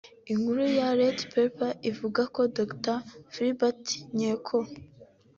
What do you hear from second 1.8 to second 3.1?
ivuga ko Dr